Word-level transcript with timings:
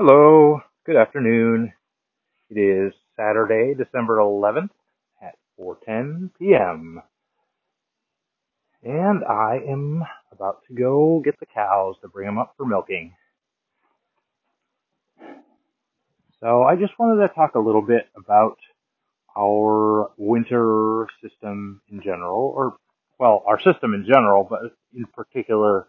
Hello, 0.00 0.62
good 0.86 0.94
afternoon. 0.94 1.72
It 2.50 2.56
is 2.56 2.92
Saturday, 3.16 3.74
December 3.74 4.18
11th 4.18 4.70
at 5.20 5.34
4:10 5.58 6.30
p.m. 6.38 7.02
and 8.84 9.24
I 9.24 9.58
am 9.68 10.04
about 10.30 10.60
to 10.68 10.74
go 10.74 11.20
get 11.24 11.40
the 11.40 11.46
cows 11.46 11.96
to 12.02 12.08
bring 12.08 12.26
them 12.26 12.38
up 12.38 12.54
for 12.56 12.64
milking. 12.64 13.16
So 16.38 16.62
I 16.62 16.76
just 16.76 16.96
wanted 16.96 17.26
to 17.26 17.34
talk 17.34 17.56
a 17.56 17.58
little 17.58 17.82
bit 17.82 18.08
about 18.14 18.58
our 19.36 20.12
winter 20.16 21.08
system 21.20 21.80
in 21.90 22.02
general, 22.02 22.52
or 22.54 22.76
well, 23.18 23.42
our 23.48 23.58
system 23.58 23.94
in 23.94 24.04
general, 24.06 24.46
but 24.48 24.60
in 24.94 25.06
particular 25.06 25.88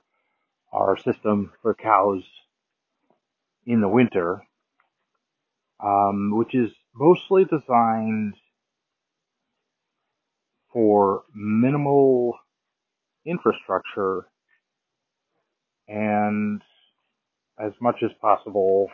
our 0.74 0.98
system 0.98 1.52
for 1.62 1.76
cows 1.76 2.24
in 3.70 3.82
the 3.82 3.88
winter, 3.88 4.42
um, 5.80 6.36
which 6.36 6.56
is 6.56 6.72
mostly 6.96 7.46
designed 7.46 8.34
for 10.74 11.22
minimal 11.36 12.34
infrastructure 13.28 14.26
and 15.88 16.64
as 17.60 17.72
much 17.80 17.98
as 18.04 18.10
possible 18.20 18.90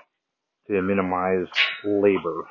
to 0.68 0.82
minimize 0.82 1.48
labor. 1.86 2.44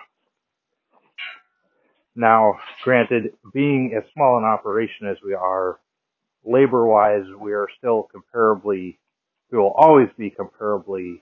Now, 2.17 2.55
granted, 2.85 3.35
being 3.53 3.93
as 3.95 4.05
small 4.15 4.39
an 4.39 4.45
operation 4.45 5.09
as 5.09 5.19
we 5.23 5.35
are, 5.35 5.79
labor 6.43 6.87
wise, 6.87 7.27
we 7.39 7.53
are 7.53 7.69
still 7.77 8.09
comparably, 8.15 8.97
we 9.51 9.59
will 9.59 9.75
always 9.77 10.09
be 10.17 10.31
comparably 10.31 11.21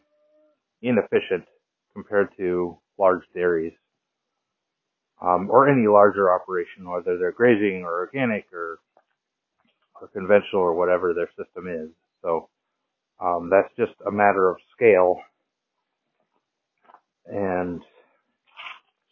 inefficient 0.82 1.44
compared 1.94 2.28
to 2.38 2.78
large 2.98 3.22
dairies. 3.34 3.72
Um, 5.20 5.48
or 5.50 5.68
any 5.68 5.86
larger 5.86 6.34
operation, 6.34 6.88
whether 6.88 7.16
they're 7.16 7.30
grazing 7.30 7.82
or 7.84 8.00
organic 8.00 8.46
or, 8.52 8.80
or 10.00 10.08
conventional 10.08 10.62
or 10.62 10.74
whatever 10.74 11.14
their 11.14 11.28
system 11.36 11.68
is. 11.68 11.90
So, 12.22 12.48
um, 13.20 13.48
that's 13.50 13.72
just 13.76 13.92
a 14.06 14.10
matter 14.10 14.50
of 14.50 14.56
scale. 14.74 15.20
And 17.26 17.82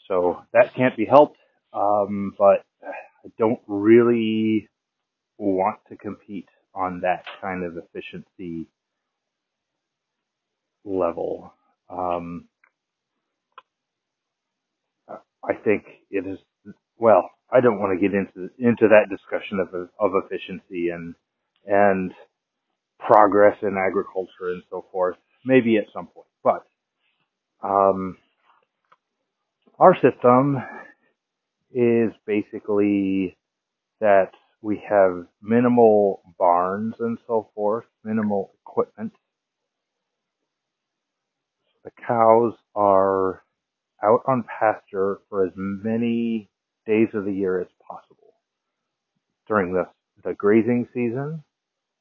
so 0.09 0.43
that 0.53 0.75
can't 0.75 0.97
be 0.97 1.05
helped. 1.05 1.39
Um, 1.73 2.35
but 2.37 2.65
I 2.83 3.29
don't 3.39 3.61
really 3.69 4.69
want 5.39 5.79
to 5.89 5.97
compete 5.97 6.49
on 6.75 7.01
that 7.03 7.25
kind 7.41 7.65
of 7.65 7.77
efficiency 7.77 8.67
level. 10.85 11.55
Um, 11.91 12.49
I 15.09 15.55
think 15.65 15.85
it 16.11 16.27
is, 16.27 16.39
well, 16.99 17.31
I 17.53 17.61
don't 17.61 17.81
want 17.81 17.99
to 17.99 18.09
get 18.09 18.15
into, 18.15 18.51
into 18.59 18.89
that 18.89 19.09
discussion 19.11 19.59
of, 19.61 19.69
of 19.99 20.13
efficiency 20.25 20.91
and, 20.91 21.15
and 21.67 22.13
progress 22.99 23.57
in 23.63 23.77
agriculture 23.77 24.53
and 24.53 24.63
so 24.71 24.85
forth, 24.93 25.17
maybe 25.45 25.77
at 25.79 25.87
some 25.93 26.07
point. 26.07 26.27
But, 26.45 26.67
um, 27.67 28.19
our 29.79 29.95
system 29.95 30.59
is 31.73 32.13
basically 32.27 33.37
that 34.01 34.31
we 34.63 34.83
have 34.89 35.27
minimal 35.43 36.23
barns 36.39 36.95
and 37.01 37.19
so 37.27 37.51
forth, 37.55 37.87
minimal 38.05 38.53
equipment. 38.67 39.13
The 41.85 41.91
cows 42.07 42.55
are 42.75 43.43
out 44.03 44.23
on 44.27 44.45
pasture 44.45 45.21
for 45.29 45.47
as 45.47 45.53
many 45.57 46.51
days 46.87 47.09
of 47.15 47.25
the 47.25 47.33
year 47.33 47.61
as 47.61 47.69
possible. 47.87 48.35
During 49.49 49.73
the, 49.73 49.89
the 50.25 50.35
grazing 50.35 50.89
season, 50.93 51.43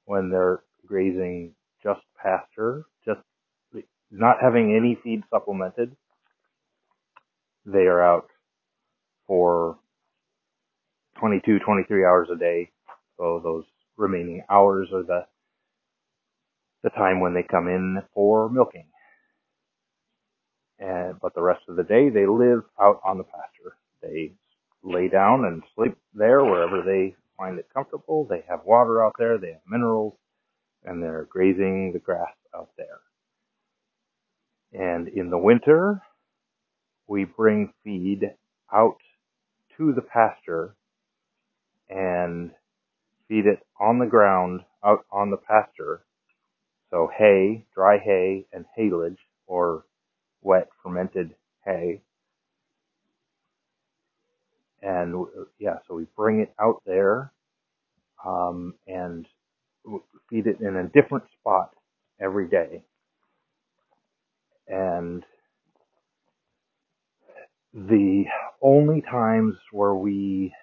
when 0.05 0.29
they're 0.29 0.61
grazing 0.85 1.53
just 1.81 2.01
pasture, 2.21 2.85
just 3.05 3.21
not 4.11 4.37
having 4.41 4.75
any 4.75 4.97
feed 5.03 5.23
supplemented, 5.29 5.95
they 7.65 7.85
are 7.85 8.01
out 8.01 8.29
for 9.27 9.77
22, 11.19 11.59
23 11.59 12.05
hours 12.05 12.27
a 12.33 12.37
day. 12.37 12.71
So 13.17 13.39
those 13.43 13.65
remaining 13.97 14.43
hours 14.49 14.89
are 14.93 15.03
the, 15.03 15.25
the 16.83 16.89
time 16.89 17.19
when 17.19 17.33
they 17.33 17.43
come 17.43 17.67
in 17.67 18.01
for 18.13 18.49
milking. 18.49 18.87
And, 20.79 21.19
but 21.21 21.35
the 21.35 21.41
rest 21.41 21.61
of 21.67 21.75
the 21.75 21.83
day 21.83 22.09
they 22.09 22.25
live 22.25 22.63
out 22.79 23.01
on 23.05 23.17
the 23.17 23.23
pasture. 23.23 23.75
They 24.01 24.33
lay 24.83 25.09
down 25.09 25.45
and 25.45 25.61
sleep 25.75 25.97
there 26.13 26.43
wherever 26.43 26.81
they 26.81 27.15
find 27.37 27.59
it 27.59 27.67
comfortable. 27.73 28.25
They 28.25 28.43
have 28.47 28.61
water 28.65 29.05
out 29.05 29.15
there. 29.19 29.37
They 29.37 29.51
have 29.51 29.61
minerals 29.67 30.15
and 30.83 31.03
they're 31.03 31.27
grazing 31.29 31.91
the 31.93 31.99
grass 31.99 32.33
out 32.55 32.69
there. 32.77 32.99
And 34.71 35.07
in 35.09 35.29
the 35.29 35.37
winter, 35.37 36.01
we 37.07 37.25
bring 37.25 37.73
feed 37.83 38.31
out 38.71 38.97
to 39.77 39.93
the 39.93 40.01
pasture 40.01 40.75
and 41.89 42.51
feed 43.27 43.45
it 43.45 43.59
on 43.79 43.99
the 43.99 44.05
ground 44.05 44.61
out 44.85 45.05
on 45.11 45.31
the 45.31 45.37
pasture. 45.37 46.03
So 46.91 47.09
hay, 47.17 47.65
dry 47.73 47.97
hay, 47.97 48.45
and 48.53 48.65
haylage, 48.77 49.17
or 49.47 49.85
wet 50.41 50.69
fermented 50.83 51.35
hay. 51.65 52.01
And 54.81 55.27
yeah, 55.59 55.77
so 55.87 55.95
we 55.95 56.05
bring 56.15 56.39
it 56.41 56.53
out 56.59 56.81
there 56.85 57.31
um, 58.25 58.75
and 58.87 59.25
feed 60.29 60.47
it 60.47 60.61
in 60.61 60.75
a 60.75 60.87
different 60.87 61.25
spot 61.39 61.71
every 62.21 62.47
day. 62.47 62.83
And 64.67 65.23
the 67.73 68.25
only 68.61 69.01
times 69.01 69.55
where 69.71 69.95
we 69.95 70.53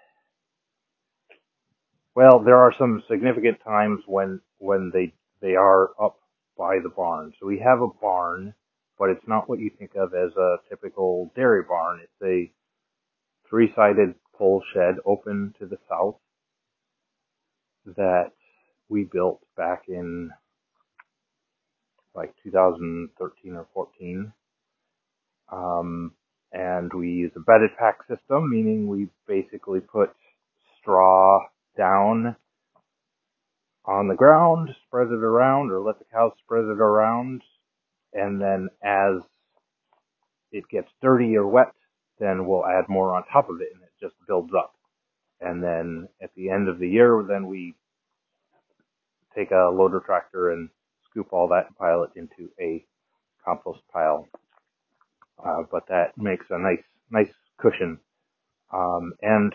well, 2.14 2.40
there 2.40 2.56
are 2.58 2.74
some 2.78 3.02
significant 3.10 3.58
times 3.64 4.00
when 4.06 4.40
when 4.58 4.90
they 4.92 5.12
they 5.40 5.54
are 5.54 5.90
up 6.02 6.18
by 6.58 6.78
the 6.82 6.88
barn. 6.88 7.32
So 7.38 7.46
we 7.46 7.58
have 7.60 7.80
a 7.82 7.88
barn, 7.88 8.54
but 8.98 9.10
it's 9.10 9.26
not 9.26 9.48
what 9.48 9.58
you 9.58 9.70
think 9.78 9.92
of 9.94 10.14
as 10.14 10.34
a 10.36 10.56
typical 10.68 11.30
dairy 11.34 11.62
barn. 11.62 12.00
It's 12.02 12.22
a 12.22 12.50
three-sided 13.48 14.14
pole 14.34 14.62
shed 14.72 14.96
open 15.04 15.54
to 15.58 15.66
the 15.66 15.78
south 15.88 16.16
that 17.96 18.32
we 18.88 19.04
built 19.04 19.40
back 19.56 19.84
in 19.88 20.30
like 22.14 22.34
2013 22.42 23.52
or 23.54 23.66
14. 23.74 24.32
Um, 25.52 26.12
and 26.52 26.92
we 26.92 27.10
use 27.10 27.32
a 27.36 27.40
bedded 27.40 27.70
pack 27.78 27.98
system, 28.08 28.50
meaning 28.50 28.88
we 28.88 29.08
basically 29.26 29.80
put 29.80 30.10
straw 30.80 31.40
down 31.76 32.36
on 33.84 34.08
the 34.08 34.14
ground, 34.14 34.70
spread 34.86 35.08
it 35.08 35.22
around, 35.22 35.70
or 35.70 35.80
let 35.80 35.98
the 35.98 36.04
cows 36.12 36.32
spread 36.42 36.64
it 36.64 36.80
around, 36.80 37.42
and 38.16 38.40
then 38.40 38.68
as 38.82 39.22
it 40.52 40.64
gets 40.70 40.88
dirty 41.02 41.36
or 41.36 41.46
wet, 41.46 41.72
then 42.18 42.46
we'll 42.46 42.66
add 42.66 42.88
more 42.88 43.14
on 43.14 43.24
top 43.32 43.50
of 43.50 43.60
it, 43.60 43.68
and 43.74 43.82
it 43.82 43.90
just 44.00 44.14
builds 44.26 44.52
up. 44.56 44.74
And 45.40 45.62
then 45.62 46.08
at 46.22 46.30
the 46.34 46.50
end 46.50 46.68
of 46.68 46.78
the 46.78 46.88
year, 46.88 47.22
then 47.28 47.46
we 47.46 47.74
take 49.36 49.50
a 49.50 49.70
loader 49.70 50.00
tractor 50.00 50.50
and 50.50 50.70
scoop 51.10 51.28
all 51.32 51.48
that 51.48 51.66
and 51.66 51.76
pile 51.76 52.04
it 52.04 52.10
into 52.18 52.50
a 52.60 52.84
compost 53.44 53.80
pile. 53.92 54.26
Uh, 55.44 55.62
but 55.70 55.86
that 55.88 56.16
makes 56.16 56.46
a 56.50 56.58
nice, 56.58 56.82
nice 57.10 57.32
cushion. 57.58 57.98
Um, 58.72 59.12
and 59.20 59.52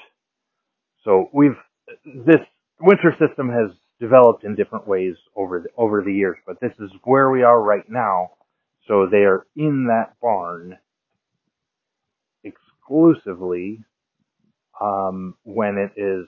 so 1.03 1.30
we've, 1.33 1.57
this 2.06 2.41
winter 2.80 3.15
system 3.19 3.50
has 3.50 3.71
developed 4.00 4.44
in 4.44 4.56
different 4.56 4.88
ways 4.88 5.15
over 5.35 5.62
the, 5.62 5.69
over 5.77 6.03
the 6.03 6.13
years, 6.13 6.38
but 6.45 6.59
this 6.62 6.74
is 6.80 6.91
where 7.03 7.31
we 7.31 7.44
are 7.44 7.59
right 7.62 7.89
now. 7.89 8.31
So 8.91 9.07
they 9.09 9.23
are 9.23 9.47
in 9.55 9.85
that 9.88 10.15
barn 10.21 10.77
exclusively 12.43 13.85
um, 14.81 15.35
when 15.43 15.77
it 15.77 15.93
is 15.95 16.27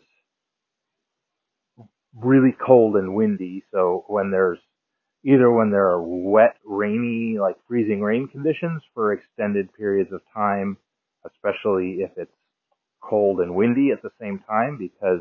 really 2.15 2.55
cold 2.65 2.95
and 2.95 3.15
windy. 3.15 3.65
So 3.73 4.05
when 4.07 4.31
there's 4.31 4.59
either 5.25 5.51
when 5.51 5.71
there 5.71 5.89
are 5.89 6.01
wet, 6.01 6.55
rainy, 6.63 7.37
like 7.37 7.57
freezing 7.67 7.99
rain 7.99 8.29
conditions 8.29 8.81
for 8.93 9.11
extended 9.11 9.73
periods 9.73 10.13
of 10.13 10.21
time, 10.33 10.77
especially 11.25 11.95
if 11.95 12.11
it's 12.15 12.31
cold 13.01 13.41
and 13.41 13.55
windy 13.55 13.91
at 13.91 14.01
the 14.01 14.11
same 14.21 14.39
time, 14.47 14.77
because 14.77 15.19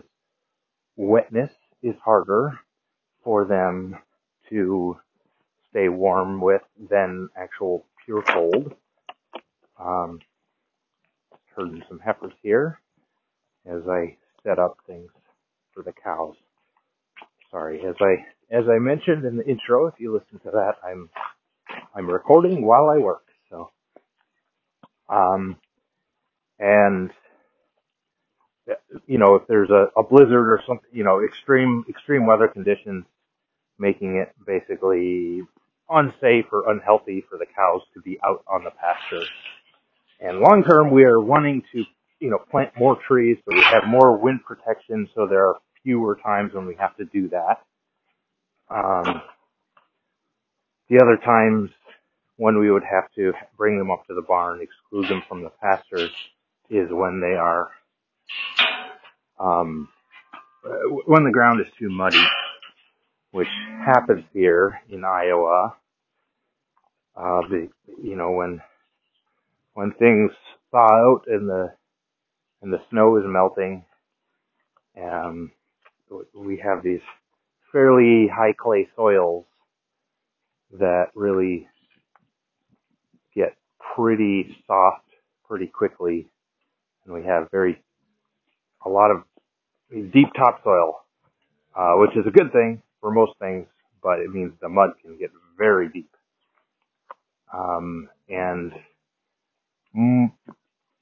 wetness 0.95 1.51
is 1.83 1.97
harder 2.05 2.61
for 3.25 3.45
them 3.45 3.97
to 4.49 4.97
stay 5.73 5.89
warm 5.89 6.41
with 6.41 6.63
than 6.91 7.29
actual 7.37 7.87
pure 8.05 8.23
cold. 8.23 8.75
Um, 9.81 10.21
herding 11.57 11.83
some 11.89 11.99
heifers 11.99 12.33
here 12.43 12.79
as 13.67 13.83
I 13.89 14.17
set 14.45 14.59
up 14.59 14.77
things 14.87 15.11
for 15.75 15.83
the 15.83 15.93
cows. 15.93 16.37
Sorry, 17.51 17.81
as 17.87 17.97
I 18.01 18.25
as 18.55 18.65
I 18.69 18.79
mentioned 18.79 19.25
in 19.25 19.37
the 19.37 19.47
intro, 19.47 19.87
if 19.87 19.95
you 19.99 20.13
listen 20.15 20.39
to 20.45 20.51
that, 20.53 20.75
I'm 20.85 21.11
I'm 21.95 22.09
recording 22.09 22.65
while 22.65 22.89
I 22.89 22.99
work. 22.99 23.25
So, 23.51 23.71
um, 25.09 25.57
and 26.59 27.11
you 29.07 29.19
know, 29.19 29.35
if 29.37 29.47
there's 29.49 29.71
a, 29.71 29.89
a 29.99 30.03
blizzard 30.03 30.49
or 30.49 30.63
something, 30.67 30.89
you 30.93 31.05
know, 31.05 31.23
extreme 31.25 31.85
extreme 31.89 32.27
weather 32.27 32.49
conditions 32.49 33.05
making 33.79 34.17
it 34.17 34.33
basically 34.47 35.43
unsafe 35.93 36.47
or 36.53 36.71
unhealthy 36.71 37.25
for 37.29 37.39
the 37.39 37.47
cows 37.47 37.83
to 37.95 38.01
be 38.01 38.19
out 38.25 38.45
on 38.47 38.65
the 38.65 38.71
pasture. 38.71 39.25
And 40.21 40.39
long 40.39 40.63
term, 40.65 40.91
we 40.91 41.05
are 41.05 41.21
wanting 41.21 41.63
to, 41.73 41.85
you 42.21 42.31
know, 42.31 42.39
plant 42.51 42.73
more 42.79 42.97
trees 43.09 43.39
so 43.45 43.55
we 43.55 43.63
have 43.63 43.85
more 43.87 44.17
wind 44.17 44.41
protection 44.47 45.09
so 45.15 45.27
there 45.27 45.49
are 45.49 45.57
fewer 45.83 46.19
times 46.23 46.53
when 46.55 46.67
we 46.67 46.77
have 46.77 46.97
to 46.97 47.05
do 47.07 47.29
that. 47.31 47.59
Um, 48.71 49.23
the 50.89 51.01
other 51.01 51.19
times 51.25 51.71
when 52.37 52.59
we 52.59 52.71
would 52.71 52.85
have 52.85 53.11
to 53.17 53.33
bring 53.57 53.79
them 53.79 53.91
up 53.91 54.07
to 54.07 54.15
the 54.15 54.23
barn, 54.23 54.61
exclude 54.61 55.09
them 55.09 55.23
from 55.29 55.43
the 55.43 55.51
pasture, 55.61 56.09
is 56.71 56.89
when 56.91 57.21
they 57.21 57.37
are, 57.37 57.69
um, 59.39 59.89
when 61.07 61.25
the 61.25 61.31
ground 61.31 61.61
is 61.61 61.73
too 61.79 61.91
muddy, 61.91 62.25
which 63.33 63.49
happens 63.85 64.25
here 64.33 64.81
in 64.91 65.05
Iowa. 65.05 65.75
Uh, 67.17 67.41
the, 67.49 67.69
you 68.03 68.17
know, 68.17 68.33
when, 68.33 68.61
when 69.75 69.93
things 69.93 70.31
thaw 70.71 70.87
out 70.87 71.23
and 71.27 71.49
the, 71.49 71.73
and 72.63 72.73
the 72.73 72.81
snow 72.91 73.17
is 73.17 73.25
melting, 73.27 73.85
um, 75.01 75.51
we 76.35 76.59
have 76.59 76.83
these 76.83 77.01
fairly 77.73 78.29
high 78.29 78.53
clay 78.53 78.89
soils 78.97 79.45
that 80.79 81.07
really 81.15 81.67
get 83.35 83.55
pretty 83.95 84.57
soft 84.67 85.05
pretty 85.47 85.67
quickly, 85.67 86.29
and 87.05 87.15
we 87.15 87.25
have 87.25 87.51
very 87.51 87.83
a 88.85 88.89
lot 88.89 89.11
of 89.11 89.23
deep 90.13 90.29
topsoil, 90.37 90.95
uh, 91.77 91.93
which 91.97 92.11
is 92.17 92.27
a 92.27 92.31
good 92.31 92.53
thing 92.53 92.83
for 93.01 93.11
most 93.11 93.33
things, 93.39 93.67
but 94.03 94.19
it 94.19 94.31
means 94.31 94.53
the 94.61 94.69
mud 94.69 94.91
can 95.03 95.19
get 95.19 95.31
very 95.59 95.89
deep. 95.89 96.11
Um, 97.53 98.09
and 98.29 98.73
mm, 99.97 100.33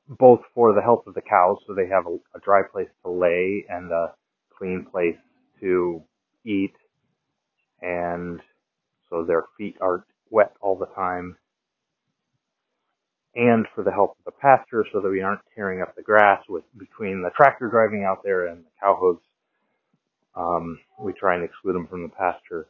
both 0.08 0.40
for 0.54 0.74
the 0.74 0.82
health 0.82 1.04
of 1.06 1.14
the 1.14 1.22
cows, 1.22 1.58
so 1.66 1.74
they 1.74 1.88
have 1.88 2.06
a, 2.06 2.16
a 2.36 2.40
dry 2.44 2.62
place 2.70 2.88
to 3.04 3.10
lay 3.10 3.64
and 3.68 3.90
a 3.92 4.14
clean 4.58 4.86
place 4.90 5.16
to 5.60 6.02
eat, 6.44 6.74
and 7.82 8.40
so 9.10 9.24
their 9.24 9.44
feet 9.58 9.76
aren't 9.80 10.04
wet 10.30 10.52
all 10.60 10.76
the 10.78 10.86
time, 10.94 11.36
and 13.34 13.66
for 13.74 13.84
the 13.84 13.92
health 13.92 14.16
of 14.18 14.24
the 14.34 14.38
pasture, 14.40 14.84
so 14.92 15.00
that 15.00 15.10
we 15.10 15.22
aren't 15.22 15.40
tearing 15.54 15.82
up 15.82 15.94
the 15.96 16.02
grass 16.02 16.42
with 16.48 16.64
between 16.78 17.22
the 17.22 17.30
tractor 17.36 17.68
driving 17.68 18.04
out 18.04 18.22
there 18.24 18.46
and 18.46 18.64
the 18.64 18.70
cow 18.80 18.96
hooves. 19.00 19.22
Um, 20.36 20.78
we 21.00 21.12
try 21.12 21.34
and 21.36 21.44
exclude 21.44 21.74
them 21.74 21.88
from 21.88 22.02
the 22.02 22.08
pasture. 22.10 22.68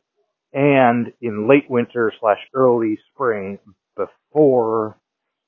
And 0.52 1.12
in 1.20 1.49
late 1.49 1.70
winter 1.70 2.12
slash 2.20 2.38
early 2.55 2.99
spring, 3.12 3.58
before 3.97 4.97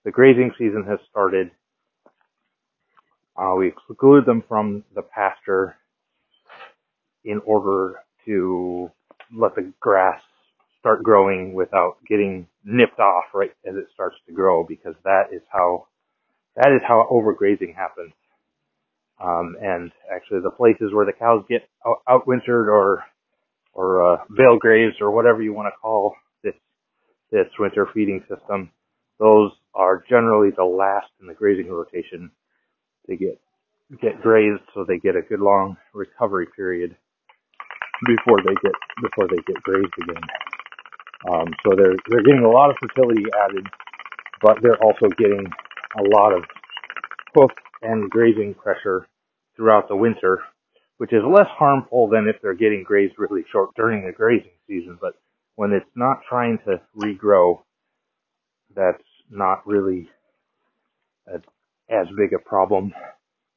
the 0.05 0.11
grazing 0.11 0.53
season 0.59 0.85
has 0.89 0.99
started, 1.11 1.51
uh, 3.37 3.55
we 3.57 3.69
exclude 3.69 4.27
them 4.27 4.45
from 4.47 4.85
the 4.95 5.03
pasture 5.03 5.77
in 7.25 7.41
order 7.45 8.01
to 8.27 8.91
let 9.35 9.55
the 9.55 9.73
grass 9.81 10.21
start 10.79 11.03
growing 11.03 11.55
without 11.55 11.97
getting 12.09 12.47
nipped 12.65 12.99
off 12.99 13.25
right 13.35 13.53
as 13.67 13.77
it 13.77 13.87
starts 13.95 14.17
to 14.27 14.33
grow 14.33 14.65
because 14.65 14.95
that 15.05 15.29
is 15.33 15.43
how 15.51 15.87
that 16.57 16.73
is 16.73 16.83
how 16.87 17.09
overgrazing 17.11 17.75
happens. 17.75 18.13
Um, 19.23 19.57
and 19.63 19.93
actually, 20.13 20.41
the 20.41 20.51
places 20.51 20.93
where 20.93 21.07
the 21.07 21.13
cows 21.13 21.45
get 21.49 21.63
out, 21.87 22.03
outwintered 22.09 22.67
or 22.67 23.05
or 23.73 24.15
uh, 24.15 24.17
bale 24.37 24.59
grazed 24.59 25.01
or 25.01 25.11
whatever 25.11 25.43
you 25.43 25.53
want 25.53 25.73
to 25.73 25.79
call 25.81 26.15
this 26.43 26.55
this 27.31 27.47
winter 27.59 27.89
feeding 27.95 28.25
system, 28.29 28.71
those 29.19 29.53
are 29.75 30.05
generally 30.09 30.51
the 30.57 30.65
last 30.65 31.09
in 31.21 31.27
the 31.27 31.35
grazing 31.35 31.71
rotation 31.71 32.31
to 33.09 33.17
get 33.17 33.41
get 34.01 34.21
grazed, 34.23 34.63
so 34.75 34.85
they 34.87 34.99
get 34.99 35.17
a 35.17 35.23
good 35.23 35.41
long 35.41 35.77
recovery 35.95 36.47
period 36.57 36.97
before 38.07 38.39
they 38.45 38.55
get 38.63 38.73
before 39.03 39.29
they 39.29 39.43
get 39.47 39.63
grazed 39.63 39.95
again. 40.03 40.23
Um, 41.31 41.49
so 41.65 41.77
they're 41.77 41.97
they're 42.09 42.25
getting 42.25 42.45
a 42.45 42.51
lot 42.51 42.71
of 42.71 42.77
fertility 42.81 43.25
added, 43.45 43.67
but 44.41 44.59
they're 44.63 44.83
also 44.83 45.09
getting 45.17 45.47
a 45.99 46.03
lot 46.17 46.33
of 46.33 46.45
hoof 47.35 47.51
and 47.83 48.11
grazing 48.11 48.55
pressure 48.55 49.07
throughout 49.57 49.89
the 49.89 49.97
winter, 49.97 50.41
which 51.03 51.13
is 51.13 51.25
less 51.29 51.49
harmful 51.59 52.09
than 52.09 52.29
if 52.29 52.41
they're 52.41 52.55
getting 52.55 52.85
grazed 52.85 53.15
really 53.19 53.43
short 53.51 53.71
during 53.75 54.07
the 54.07 54.13
grazing 54.13 54.53
season. 54.69 54.97
But 55.01 55.15
when 55.57 55.73
it's 55.73 55.85
not 55.97 56.21
trying 56.29 56.59
to 56.59 56.81
regrow, 56.97 57.61
that's 58.73 59.03
not 59.29 59.67
really 59.67 60.09
a, 61.27 61.39
as 61.93 62.07
big 62.17 62.33
a 62.33 62.39
problem 62.39 62.93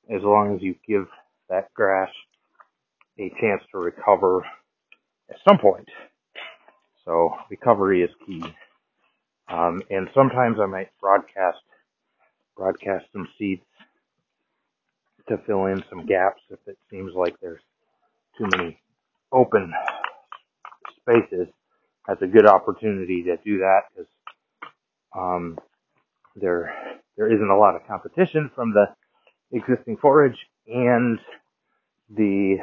as 0.09 0.23
long 0.23 0.55
as 0.55 0.63
you 0.63 0.73
give 0.87 1.05
that 1.47 1.71
grass 1.75 2.09
a 3.19 3.29
chance 3.39 3.61
to 3.73 3.77
recover 3.77 4.43
at 5.29 5.35
some 5.47 5.59
point. 5.59 5.87
So 7.05 7.29
recovery 7.51 8.01
is 8.01 8.09
key. 8.25 8.43
Um, 9.49 9.83
and 9.91 10.07
sometimes 10.15 10.57
I 10.59 10.65
might 10.65 10.89
broadcast 10.99 11.59
broadcast 12.57 13.05
some 13.13 13.27
seeds 13.37 13.61
to 15.29 15.37
fill 15.47 15.65
in 15.67 15.83
some 15.89 16.05
gaps 16.05 16.41
if 16.49 16.59
it 16.67 16.77
seems 16.89 17.13
like 17.15 17.35
there's 17.41 17.61
too 18.37 18.47
many 18.57 18.79
open 19.31 19.73
spaces. 21.01 21.47
That's 22.07 22.21
a 22.21 22.27
good 22.27 22.47
opportunity 22.47 23.23
to 23.23 23.37
do 23.45 23.59
that 23.59 23.81
because 23.91 24.09
um, 25.17 25.57
there 26.35 26.73
there 27.17 27.33
isn't 27.33 27.49
a 27.49 27.57
lot 27.57 27.75
of 27.75 27.87
competition 27.87 28.51
from 28.55 28.73
the 28.73 28.85
existing 29.51 29.97
forage, 30.01 30.37
and 30.67 31.19
the 32.15 32.57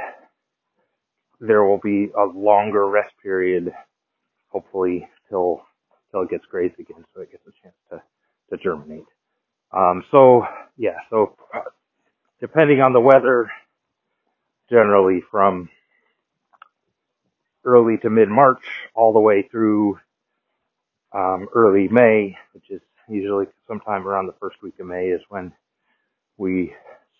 there 1.40 1.64
will 1.64 1.80
be 1.82 2.08
a 2.18 2.24
longer 2.24 2.88
rest 2.88 3.14
period, 3.22 3.72
hopefully 4.48 5.08
till 5.28 5.62
till 6.10 6.22
it 6.22 6.30
gets 6.30 6.44
grazed 6.50 6.78
again, 6.80 7.04
so 7.14 7.22
it 7.22 7.30
gets 7.32 7.44
a 7.46 7.52
chance 7.62 7.76
to 7.90 8.02
to 8.50 8.62
germinate. 8.62 9.06
Um, 9.72 10.04
so 10.10 10.44
yeah, 10.76 10.96
so 11.10 11.36
uh, 11.54 11.60
depending 12.42 12.80
on 12.80 12.92
the 12.92 13.00
weather, 13.00 13.48
generally 14.68 15.22
from 15.30 15.70
early 17.64 17.96
to 17.98 18.10
mid 18.10 18.28
March 18.28 18.64
all 18.94 19.12
the 19.12 19.20
way 19.20 19.42
through 19.48 19.98
um, 21.14 21.46
early 21.54 21.86
May, 21.86 22.36
which 22.52 22.68
is 22.68 22.82
usually 23.08 23.46
sometime 23.68 24.06
around 24.06 24.26
the 24.26 24.34
first 24.40 24.56
week 24.60 24.74
of 24.80 24.86
May, 24.86 25.06
is 25.06 25.22
when 25.28 25.52
we 26.36 26.74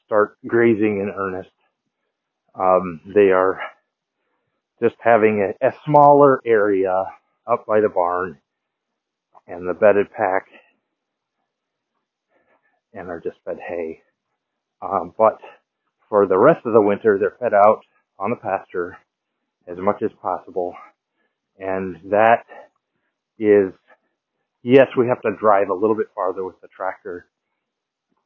start 0.05 0.37
grazing 0.45 0.99
in 0.99 1.12
earnest. 1.17 1.50
Um, 2.57 3.00
they 3.14 3.31
are 3.31 3.61
just 4.83 4.97
having 4.99 5.55
a, 5.62 5.69
a 5.69 5.73
smaller 5.85 6.41
area 6.45 7.05
up 7.47 7.64
by 7.67 7.81
the 7.81 7.88
barn 7.88 8.38
and 9.47 9.69
the 9.69 9.75
bedded 9.75 10.11
pack 10.11 10.49
and 12.93 13.09
are 13.09 13.21
just 13.21 13.37
fed 13.45 13.59
hay. 13.67 14.02
Um, 14.83 15.15
but 15.17 15.39
for 16.09 16.27
the 16.27 16.39
rest 16.39 16.67
of 16.67 16.73
the 16.73 16.81
winter, 16.81 17.19
they're 17.19 17.37
fed 17.39 17.55
out 17.55 17.83
on 18.19 18.31
the 18.31 18.37
pasture 18.37 18.99
as 19.69 19.79
much 19.79 20.03
as 20.03 20.11
possible. 20.21 20.75
And 21.59 21.97
that 22.11 22.45
is, 23.39 23.73
yes, 24.62 24.89
we 24.97 25.07
have 25.07 25.23
to 25.23 25.37
drive 25.39 25.69
a 25.69 25.75
little 25.75 25.97
bit 25.97 26.09
farther 26.15 26.45
with 26.45 26.61
the 26.61 26.69
tractor. 26.69 27.27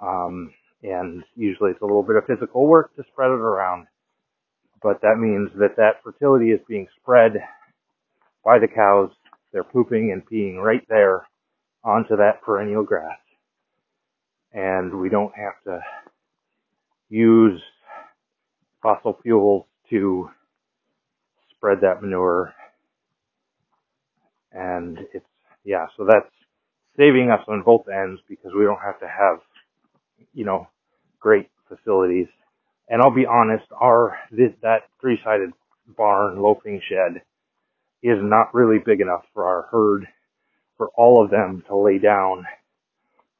Um, 0.00 0.52
and 0.82 1.22
usually 1.34 1.70
it's 1.72 1.82
a 1.82 1.86
little 1.86 2.02
bit 2.02 2.16
of 2.16 2.26
physical 2.26 2.66
work 2.66 2.94
to 2.96 3.04
spread 3.12 3.30
it 3.30 3.40
around. 3.40 3.86
But 4.82 5.00
that 5.02 5.16
means 5.18 5.50
that 5.58 5.76
that 5.76 6.02
fertility 6.02 6.50
is 6.50 6.60
being 6.68 6.86
spread 7.00 7.32
by 8.44 8.58
the 8.58 8.68
cows. 8.68 9.10
They're 9.52 9.64
pooping 9.64 10.12
and 10.12 10.24
peeing 10.26 10.62
right 10.62 10.86
there 10.88 11.26
onto 11.82 12.16
that 12.16 12.42
perennial 12.42 12.84
grass. 12.84 13.18
And 14.52 15.00
we 15.00 15.08
don't 15.08 15.34
have 15.34 15.54
to 15.64 15.80
use 17.08 17.60
fossil 18.82 19.18
fuels 19.22 19.64
to 19.90 20.30
spread 21.50 21.80
that 21.82 22.02
manure. 22.02 22.52
And 24.52 24.98
it's, 25.12 25.26
yeah, 25.64 25.86
so 25.96 26.04
that's 26.04 26.30
saving 26.96 27.30
us 27.30 27.44
on 27.48 27.62
both 27.62 27.86
ends 27.88 28.20
because 28.28 28.52
we 28.56 28.64
don't 28.64 28.80
have 28.80 28.98
to 29.00 29.08
have, 29.08 29.40
you 30.32 30.44
know, 30.44 30.68
great 31.20 31.48
facilities. 31.68 32.28
And 32.88 33.02
I'll 33.02 33.14
be 33.14 33.26
honest, 33.26 33.66
our 33.78 34.16
this, 34.30 34.52
that 34.62 34.82
three-sided 35.00 35.52
barn 35.96 36.40
loafing 36.40 36.80
shed 36.88 37.22
is 38.02 38.18
not 38.22 38.54
really 38.54 38.78
big 38.84 39.00
enough 39.00 39.24
for 39.34 39.44
our 39.46 39.62
herd 39.70 40.06
for 40.76 40.90
all 40.96 41.24
of 41.24 41.30
them 41.30 41.64
to 41.66 41.76
lay 41.76 41.98
down 41.98 42.44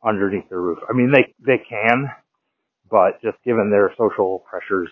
underneath 0.04 0.48
the 0.48 0.56
roof. 0.56 0.78
I 0.88 0.92
mean, 0.92 1.12
they 1.12 1.34
they 1.44 1.58
can, 1.58 2.10
but 2.90 3.20
just 3.22 3.36
given 3.44 3.70
their 3.70 3.92
social 3.98 4.44
pressures, 4.48 4.88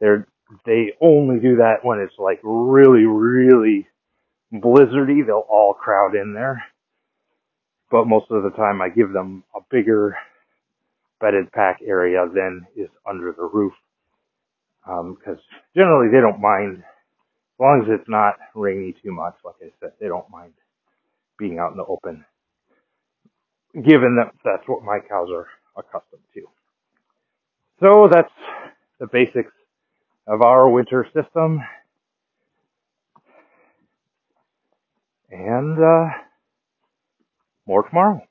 they're 0.00 0.26
they 0.66 0.92
only 1.00 1.40
do 1.40 1.56
that 1.56 1.76
when 1.82 1.98
it's 1.98 2.18
like 2.18 2.40
really 2.42 3.04
really 3.04 3.86
blizzardy. 4.52 5.26
They'll 5.26 5.46
all 5.48 5.74
crowd 5.74 6.14
in 6.14 6.34
there, 6.34 6.62
but 7.90 8.06
most 8.06 8.30
of 8.30 8.42
the 8.42 8.50
time 8.50 8.82
I 8.82 8.88
give 8.88 9.12
them 9.12 9.44
a 9.54 9.60
bigger 9.70 10.16
bedded 11.20 11.50
pack 11.52 11.80
area 11.86 12.26
than 12.32 12.66
is 12.76 12.90
under 13.08 13.32
the 13.32 13.48
roof 13.52 13.72
because 14.84 15.38
um, 15.38 15.58
generally 15.74 16.08
they 16.12 16.20
don't 16.20 16.40
mind 16.40 16.78
as 16.78 17.60
long 17.60 17.82
as 17.82 17.88
it's 18.00 18.08
not 18.08 18.34
rainy 18.54 18.94
too 19.02 19.12
much. 19.12 19.34
Like 19.44 19.54
I 19.62 19.70
said, 19.80 19.92
they 20.00 20.08
don't 20.08 20.28
mind 20.30 20.52
being 21.38 21.58
out 21.58 21.72
in 21.72 21.78
the 21.78 21.84
open, 21.84 22.24
given 23.74 24.16
that 24.16 24.32
that's 24.44 24.68
what 24.68 24.82
my 24.82 24.98
cows 25.08 25.28
are 25.32 25.48
accustomed 25.76 26.22
to. 26.34 26.42
So 27.80 28.08
that's 28.10 28.32
the 29.00 29.06
basics 29.06 29.52
of 30.26 30.42
our 30.42 30.68
winter 30.68 31.06
system. 31.14 31.60
And 35.30 35.78
uh, 35.78 36.06
more 37.66 37.82
tomorrow. 37.88 38.22